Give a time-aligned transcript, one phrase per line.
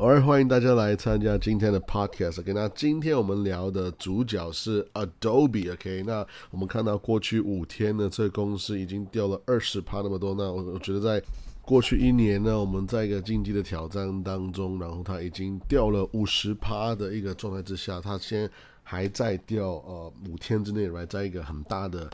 [0.00, 2.40] Alright，欢迎大家来参加今天的 podcast。
[2.40, 5.70] OK，那今天我们聊的主角是 Adobe。
[5.74, 10.34] OK，那我们看到过去五天呢，这个公司已经掉了二十趴那么多。
[10.34, 11.22] 那我我觉得在
[11.60, 18.50] 过去一年呢，我们在一个竞技的挑战当中，然后它已经掉了五十趴的一个状态之下，它先
[18.82, 22.08] 还在掉，呃，五天之内来在一个很大的。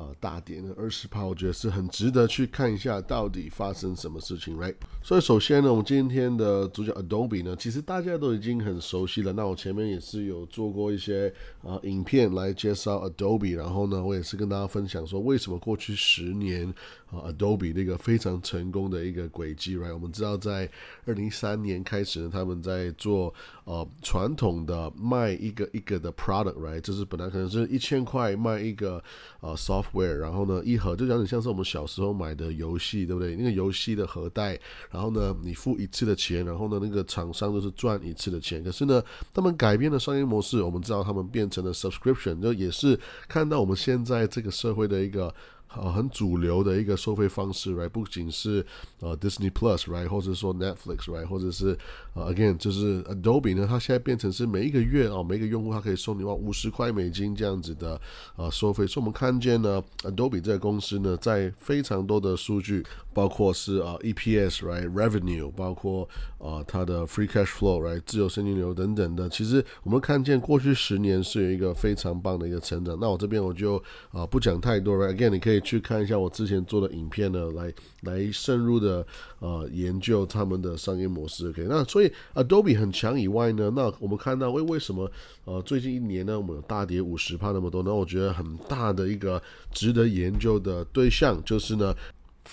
[0.00, 4.74] 呃，大跌呢，二十趴，我觉得是很值得去看一下到底发生什么事情，right？
[5.02, 9.30] 所以首先呢，我们今天的主角 Adobe 呢，其实大家都已经很熟悉了。
[9.34, 11.30] 那我前面也是有做过一些
[11.62, 16.72] 啊影片来介绍 Adobe，然后呢，我也是跟大家分享说为什么过去十年
[17.10, 19.92] 啊 Adobe 那个非常成功的一个轨迹，right？
[19.92, 20.70] 我们知道在
[21.04, 26.80] 二零一三年开始呢，他们在做呃传统的卖一个一个的 product，right？
[26.80, 29.02] 就是本来可能是一千块卖一个
[29.40, 33.34] 呃 soft ware，然后呢，一盒就有点像是我们小时候买的游戏，对不对？
[33.34, 34.58] 那个游戏的盒带，
[34.90, 38.62] 然后呢，你付一次的钱，然后呢，那个厂商就是赚一次的钱。
[38.62, 39.02] 可是呢，
[39.34, 45.34] 他们改变了商业模式，我们知道他们变成了 subscription，就也是看到我们现在这个社会的一个。
[45.76, 47.88] 呃，很主流的一个收费方式，right？
[47.88, 48.66] 不仅是
[48.98, 50.08] 呃 Disney Plus，right？
[50.08, 51.24] 或者说 Netflix，right？
[51.24, 51.78] 或者是
[52.12, 58.00] 呃 Again，就是 Adobe 呢，它现在变成是每一个月啊，每一个用户它可以送你哇五十块美金这样子的
[58.34, 58.84] 呃收费。
[58.84, 62.84] 所以我们看见呢，Adobe 这个公司呢，在非常多的数据，
[63.14, 68.02] 包括是呃 EPS，right？Revenue，包括呃它的 Free Cash Flow，right？
[68.04, 72.98] 自由现金流等等的，其实我们看见过去十年是有一个非常棒的一个成长。
[73.00, 75.59] 那我这边我就啊不讲太多，right？Again，你可以。
[75.60, 77.72] 去看一下我之前做的影片呢，来
[78.02, 79.06] 来深入的
[79.38, 81.48] 呃研究他们的商业模式。
[81.48, 85.10] OK，那所以 Adobe 很强以外呢，那我们看到为为什么
[85.44, 87.82] 呃最近一年呢，我们大跌五十帕那么多？
[87.82, 91.94] 那我觉得很大的一个值得研究的对象就是呢。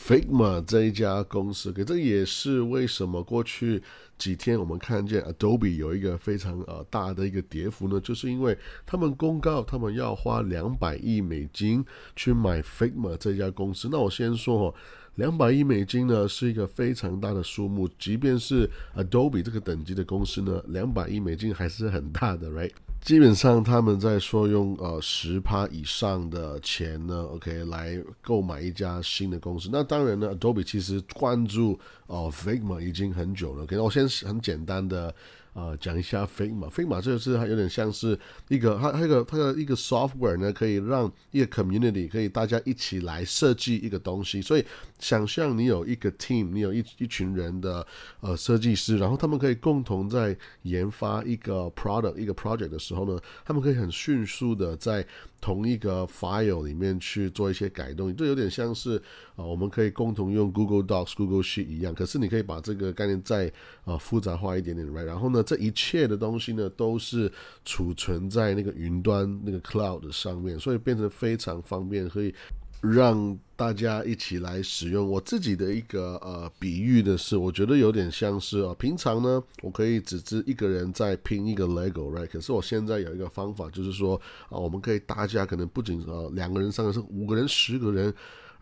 [0.06, 3.82] Figma 这一家公司，可这也是为什么过去
[4.18, 8.00] 几天我们看见 Adobe 有一个非常呃大的一个跌幅呢？
[8.00, 11.84] 就是因为他们公告他们要花两百亿美金
[12.16, 13.90] 去买 Figma 这家公司。
[13.92, 14.74] 那我先说哦，
[15.18, 22.72] 两百亿美金呢是一个非常大的数目，即便是 Adobe 这个等级的公司呢，两百亿美金还是很大的，right？
[23.02, 29.70] 基本上他们在说用呃十趴以上的钱呢，OK 来购买一家新的公司。
[29.72, 33.64] 那当然呢，Adobe 其实关注哦 Figma 已经很久了。
[33.64, 35.14] OK，我先很简单的。
[35.58, 44.40] 啊，讲一下 Figma，Figma 这个是它有点像是一个它它一个它的一个 software 呢，可以让一个 community 可以大家一起来设计一个东西。
[44.40, 44.64] 所以
[45.00, 47.84] 想象你有一个 team，你有一一群人的
[48.20, 55.04] 呃设计师，然后他们可以共同在研发一个 product 一个 project 的时候呢，他们可以很迅速的在
[55.40, 58.98] 同一个 file 里面去做一些改动，这有点像是
[59.36, 61.94] 啊，我们可以共同用 Google Docs、Google Sheet 一样。
[61.94, 63.52] 可是你可以把这个概念再
[63.86, 65.04] 啊复杂化一点点，right？
[65.04, 67.32] 然后呢，这一切的东西呢，都是
[67.64, 72.34] 储存在那个云端那个 cloud 上面，所以变成非常方便，可以。
[72.82, 75.10] 让大家一起来使用。
[75.10, 82.28] 我自己的一个呃比喻的是，我觉得有点像是啊，平常呢，我可以只是一个人在拼一个 Lego，right？
[82.28, 84.16] 可是我现在有一个方法，就是说
[84.50, 88.14] 啊，我们可以大家可能不仅呃两个人、三个人、五个人、十个人、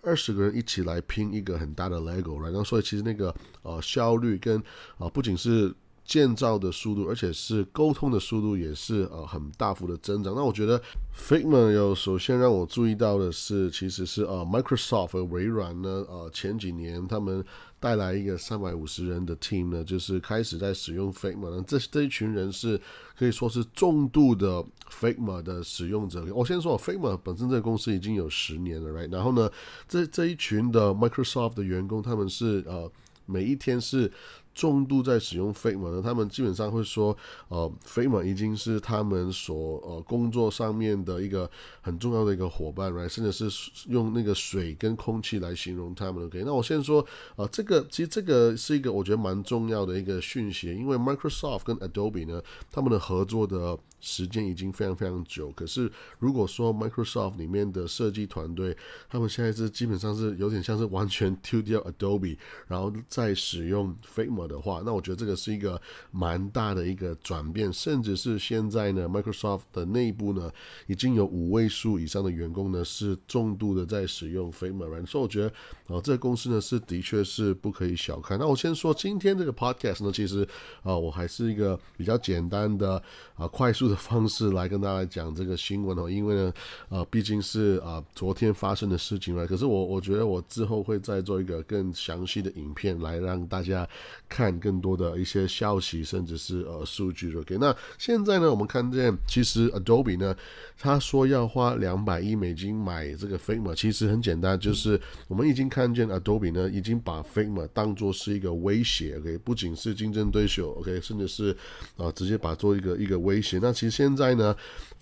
[0.02, 2.46] 二十个人一起来拼一个很大的 Lego，right？
[2.46, 4.58] 然后所以其实那个呃效率跟
[4.98, 5.74] 啊不仅是。
[6.06, 10.36] 建造的速度，而且是沟通的速度，也是呃很大幅的增长。
[10.36, 10.80] 那我觉得
[11.18, 17.44] Figma 有首先让我注意到的是，其实是呃 Microsoft 和微软呢，呃前几年他们
[17.80, 21.50] 带来一个三百五十人的 team 呢，就是开始在使用 Figma。
[21.50, 22.80] 那这这一群人是
[23.18, 26.24] 可以说是重度的 Figma 的使用者。
[26.36, 29.12] 我先说，Figma 本身这个公司已经有十年了，right？
[29.12, 29.50] 然后呢，
[29.88, 32.92] 这这一群的 Microsoft 的员工，他们是呃
[33.26, 34.12] 每一天是。
[34.56, 37.16] 重度在使用 Figma 呢，他们基本上会说，
[37.50, 41.50] 呃，Figma 已经是他们所呃工作上面的一个
[41.82, 43.10] 很重要的一个伙伴，right？
[43.10, 46.26] 甚至是用那个水跟空气来形容他们。
[46.26, 47.06] OK，那我先说，
[47.36, 52.42] 啊，这个其实这个是一个我觉得蛮重要的一个讯息，因为 Microsoft 跟 Adobe 呢，
[52.72, 55.52] 他们的合作的时间已经非常非常久。
[55.52, 58.78] 可是如果说 Microsoft 里面的设计团队，
[59.10, 62.38] 他们现在是基本上是有点像是完全丢掉 Adobe，
[62.68, 64.45] 然后再使用 Figma。
[64.48, 65.82] 的话，那我觉得这个是一个
[66.12, 70.52] 蛮大的一个转变，甚至是现在呢，Microsoft 的内部呢，
[70.88, 75.54] 已经有五位数以上的员工呢是重度的在使用 Figma，所以我觉得
[75.88, 78.40] 啊，这个公司呢是的确是不可以小看。
[78.40, 80.48] 那我先说今天这个 Podcast 呢，其实
[80.84, 83.02] 啊，我还是一个比较简单的
[83.36, 86.54] 啊快速的方式来跟大家讲这个新闻哦，因为呢，
[86.90, 89.46] 啊，毕竟是啊昨天发生的事情了。
[89.46, 93.88] 可是我我觉得我之后会再做一个更详细的影片来让大家。
[94.28, 97.34] 看更多的一些消息，甚至是呃数据。
[97.38, 100.36] OK，那现在呢，我们看见其实 Adobe 呢，
[100.78, 109.18] 他说要花两百亿美金买这个 Figma，其实很简单，就是我们已经看见 Adobe 呢，已经把 Figma 当做是一个威胁。
[109.18, 111.54] OK，不仅是竞争对手，OK，甚至是
[111.98, 113.60] 啊直接把做一个一个威胁。
[113.62, 114.56] 那其实现在呢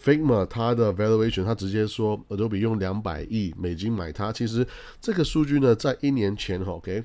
[0.04, 4.66] ，Figma 它的 valuation，它直接说 Adobe 用两百亿美金买它，其实
[5.00, 7.04] 这个数据呢，在一年前，OK。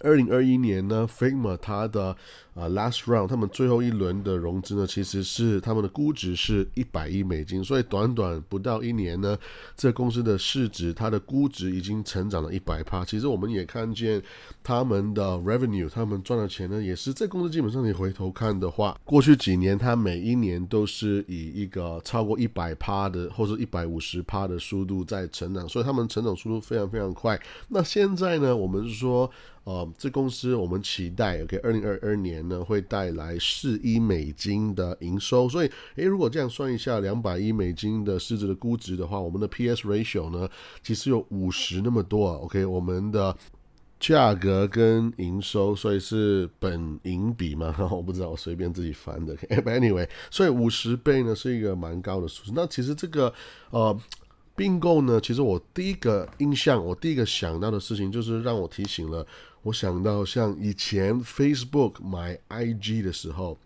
[0.00, 2.16] 二零二一年呢，Figma 它的
[2.58, 9.38] 啊 last round 他们最后一轮的融资呢，其实是他们的估值是一百亿美金，所以短短不到一年呢，
[9.76, 13.04] 这公司的市值它的估值已经成长了一百趴。
[13.04, 14.20] 其实我们也看见
[14.64, 27.40] 他们的 revenue，他们赚的钱呢，也是这公司基本上你回头看的话，过去几年它每一年都是以一个超过一百趴的或者一百五十趴的速度在成长，所以他们成长速度非常非常快。
[27.68, 29.30] 那现在呢，我们说。
[29.64, 40.48] 呃，这公司我们期待，OK，二零二二年呢会带来四亿美金的营收，所以，诶，如果这样算一下，两百亿美金的市值的估值的话，我们的 PS ratio 呢，
[40.82, 43.36] 其实有五十那么多啊，OK，我们的
[44.00, 52.52] 价格跟营收，所以是本盈比嘛， 我不知道，我随便自己翻的， Anyway，所以五十倍呢是一个蛮高的数字。
[52.54, 53.32] 那其实这个
[53.70, 53.98] 呃
[54.58, 59.24] 并购呢，其实我第一个印象，我第一个想到的事情就是让我提醒了。
[59.62, 63.56] 我想到像以前 Facebook 买 IG 的时候，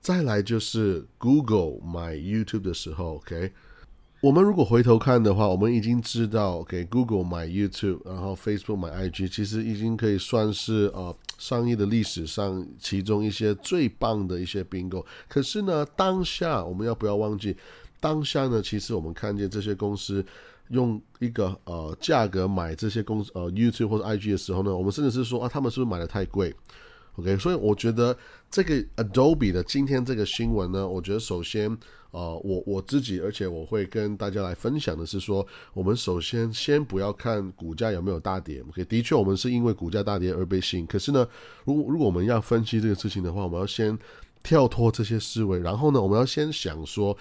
[0.00, 3.52] 再来就是 Google 买 YouTube 的时候，OK。
[4.20, 15.04] 我们如果回头看的话，我们已经知道，OK，Google 买 YouTube，然后 Facebook 买 IG，其实已经可以算是呃商业的历史上其中一些最棒的一些并购。
[15.28, 17.54] 可是呢，当下我们要不要忘记，
[18.04, 20.22] 当下呢，其实我们看见这些公司。
[20.70, 26.54] 用一个呃价格买这些公司呃 YouTube 或者 IG 的时候呢，我们甚至是说啊，他们是不是买的太贵
[27.16, 28.16] ？OK，所以我觉得
[28.50, 31.70] 这个 Adobe 的今天这个新闻呢，我觉得首先
[32.12, 41.28] 呃我我自己，而且我会跟大家来分享的是说，我们首先先不要看股价有没有大跌，OK，的确我们是因为股价大跌而被吸引，可是呢，
[41.66, 43.96] 如如果我们要分析这个事情的话，我们要先
[44.42, 47.14] 跳脱这些思维，然后呢，我们要先想说，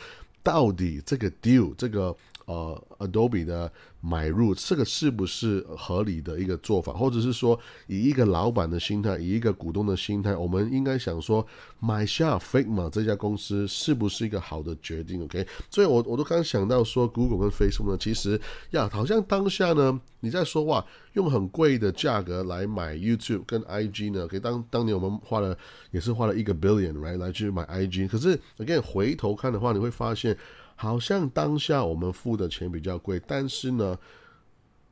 [0.44, 2.16] 到底这个 deal 这个。
[2.46, 6.92] 呃，Adobe 的买入，这个是不是合理的一个做法？
[6.92, 7.58] 或者是说，
[7.88, 11.46] 以一个老板的心态，以一个股东的心态，我们应该想说，
[11.80, 18.40] 买下 Figma 这家公司是不是一个好的决定？OK，所以我我都刚想到说，Google 跟 Facebook 呢，其实
[18.72, 25.58] 呀，好像当下呢，你在说话用很贵的价格来买 YouTube 跟 IG 呢，可以当当年我们花了
[25.92, 30.38] 也是花了一个 billion 来来去买 IG，可是 again 回头看的话，你会发现。
[30.76, 33.98] 好像当下我们付的钱比较贵，但是呢，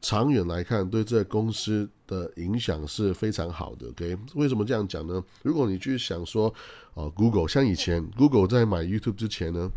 [0.02, 3.88] 长远来看，对这个公司的影响是非常好的。
[3.90, 5.24] OK，为什么这样讲呢？
[5.44, 6.54] 如果你去想说，
[6.94, 9.70] 啊，Google 像以前 Google 在买 YouTube 之前呢，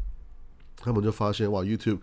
[0.76, 2.00] 他们就发现哇，YouTube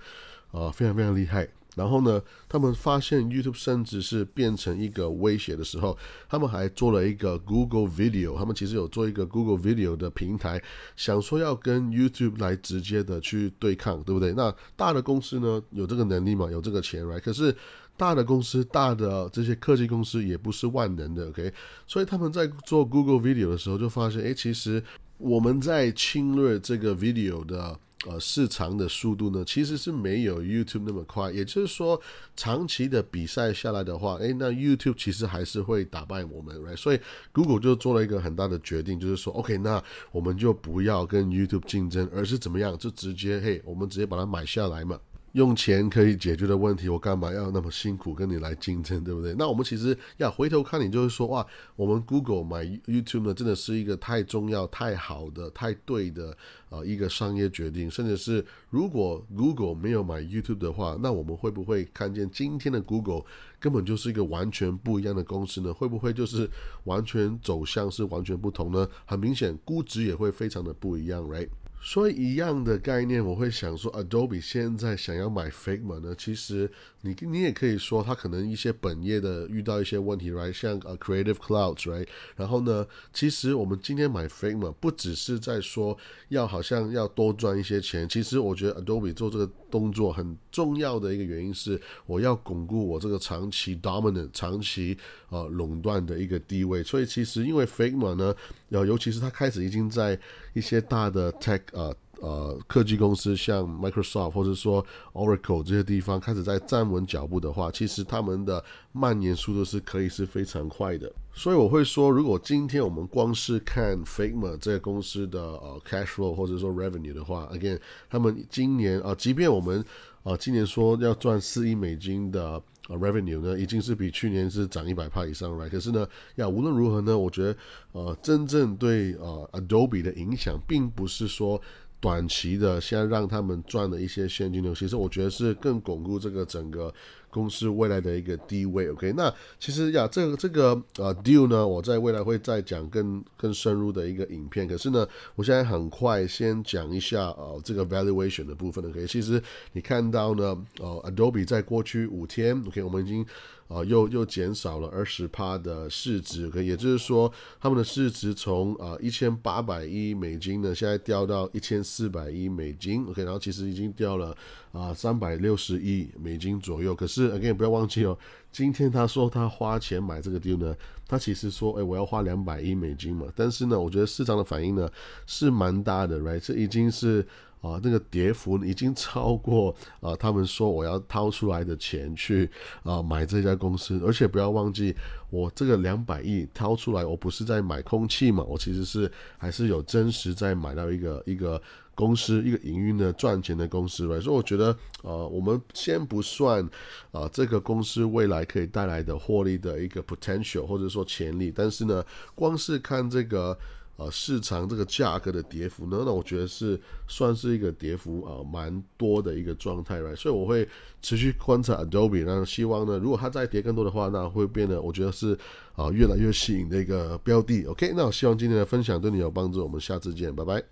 [0.51, 1.47] 啊非常非常厉害。
[1.75, 5.97] 然后呢，他们发现 YouTube 甚至是变成一个威胁的时候，
[6.27, 10.61] 他们还做了一个 Google Video，他们其实有做一个 Google Video 的平台，
[10.97, 14.33] 想说要跟 YouTube 来直接的去对抗，对不对？
[14.33, 17.21] 那大的公司呢，有这个能力嘛，有这个钱，right？
[17.21, 17.55] 可是
[17.95, 21.53] 大的公司、大的这些科技公司也不是万能的，OK？
[21.87, 24.83] 所以他们在做 Google Video 的时候，就发现，哎，其实
[25.17, 27.79] 我们在侵略这个 Video 的。
[28.07, 31.31] 呃，市场的速度呢，其实是没有 YouTube 那么快。
[31.31, 32.01] 也就是说，
[32.35, 36.75] 长期的比赛下来的话，诶，那 YouTube 其实还是会打败我们，right？
[36.75, 36.99] 所以
[37.31, 44.99] Google 就做了一个很大的决定，就是说，OK，那我们就不要跟 YouTube 竞争，而是怎么样，就直接，嘿，我们直接把它买下来嘛。
[45.33, 49.33] 用钱可以解决的问题，我干嘛要那么辛苦跟你来竞争，对不对？
[49.37, 51.45] 那我们其实要回头看，你就是说，哇，
[51.75, 56.35] 我们 Google 买 YouTube 呢，真的是一个太重要、太好的、太对的
[56.69, 57.89] 啊一个商业决定。
[57.89, 63.23] 甚至是如果 Google 没有买 YouTube 的话，那我们会不会看见今天的 Google
[63.59, 65.73] 根本就是一个完全不一样的公司呢？
[65.73, 66.49] 会不会就是
[66.83, 68.87] 完全走向是完全不同呢？
[69.05, 71.47] 很明显，估值也会非常的不一样，right？
[71.83, 76.71] 所以一样的概念，我会想说，Adobe 现在想要买 Figma 呢，其实
[77.01, 80.53] 你你也可以说，它可能一些本业的遇到一些问题，right？
[80.53, 82.07] 像呃 Creative Clouds，right？
[82.35, 85.97] 然后呢，其实我们今天买 Figma 不只是在说
[86.29, 94.97] 要好像要多赚一些钱，其实我觉得 Adobe 做这个动作很重要的一个原因是，我要巩固我这个长期 dominant、长期
[95.29, 96.83] 呃垄断的一个地位。
[96.83, 98.35] 所以其实因为 Figma 呢，
[98.69, 100.19] 呃，尤其是它开始已经在
[100.53, 108.63] 一些大的 tech 呃呃科技公司，像 Microsoft 或者说 Oracle 这些地方开始在站稳脚步的话，其实他们的
[108.93, 111.11] 蔓延速度是可以是非常快的。
[111.33, 119.83] 所以我会说，如果今天我们光是看 Figma 这个公司的呃 cash flow 或者说 revenue 的话，again，他们今年啊，即便我们
[120.23, 122.61] 啊今年说要赚四亿美金的。
[122.89, 125.69] 呃，revenue 呢已经是比去年是涨一百帕以上，right？
[125.69, 126.05] 可是呢，
[126.37, 127.55] 呀，无论如何呢，我觉得
[127.91, 131.61] 呃，真正对呃 Adobe 的影响，并不是说。
[132.01, 136.91] 短期的，先让他们赚了一些现金流，其实我觉得是更巩固这个整个
[137.31, 138.89] 公司未来的一个地位。
[138.91, 144.67] OK，那其实呀，这个这个呃 deal 呢，我在未来会再讲更更深入的一个影片。
[144.67, 148.85] 可是呢，我现在很快先讲一下呃这个 valuation 的部分。
[148.85, 153.25] OK，其实你看到呢，呃，Adobe 在过去五天，OK，我们已经。
[153.71, 164.35] 啊，又又减少了二十趴的市值，可也就是说，他们的市值从啊一千八百亿美金呢，现在掉到一千四百亿美金，OK，然后其实已经掉了
[164.73, 166.93] 啊三百六十亿美金左右。
[166.93, 168.17] 可是 again 不要忘记哦，
[168.51, 170.75] 今天他说他花钱买这个 deal 呢，
[171.07, 173.27] 他其实说，哎，我要花两百亿美金嘛。
[173.35, 174.89] 但是呢，我觉得市场的反应呢
[175.27, 176.39] 是蛮大的，right？
[176.39, 177.25] 这已经是。
[177.61, 182.49] 啊，那个跌幅已经超过啊，他们说我要掏出来的钱去
[182.81, 184.95] 啊买这家公司，而且不要忘记，
[185.29, 191.61] 我这个两百亿掏出来，我不是在买空气嘛，我其实是还是有真实在买到一个一个
[191.95, 196.67] 公司，一个营运的赚钱的公司所以我觉得，呃，我们先不算
[197.11, 202.03] 啊这个公司未来可以带来的获利的一个 potential 或者说潜力，但是呢，
[202.35, 203.57] 光是看这个。
[203.97, 210.67] 呃，市场这个价格的跌幅呢，那我觉得是算是一个跌幅啊，蛮多的一个状态来所以我会
[211.03, 215.37] 持续观察 Adobe，那希望呢，如果它再跌更多的话，那会变得我觉得是
[215.75, 217.65] 啊越来越吸引的一个标的。
[217.65, 220.71] OK，那我希望今天的分享对你有帮助，我们下次见，拜拜。